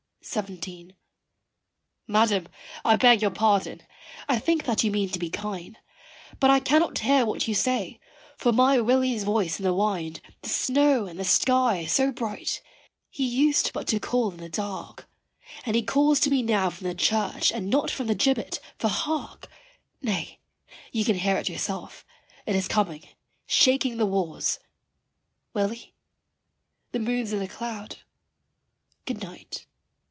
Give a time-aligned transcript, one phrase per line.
[0.23, 0.95] XVII.
[2.07, 2.47] Madam,
[2.85, 3.81] I beg your pardon!
[4.29, 5.79] I think that you mean to be kind,
[6.39, 7.99] But I cannot hear what you say
[8.37, 12.61] for my Willy's voice in the wind The snow and the sky so bright
[13.09, 15.09] he used but to call in the dark,
[15.65, 18.89] And he calls to me now from the church and not from the gibbet for
[18.89, 19.49] hark!
[20.03, 20.37] Nay
[20.91, 22.05] you can hear it yourself
[22.45, 23.01] it is coming
[23.47, 24.59] shaking the walls
[25.55, 25.95] Willy
[26.91, 27.95] the moon's in a cloud
[29.05, 29.65] Good night.